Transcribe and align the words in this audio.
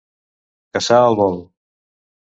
Caçar 0.77 0.99
al 1.11 1.15
vol. 1.21 1.39